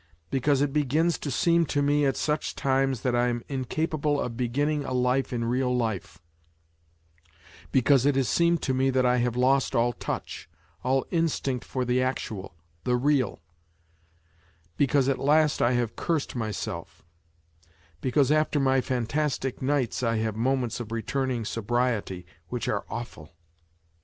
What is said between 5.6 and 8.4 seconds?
life, because it has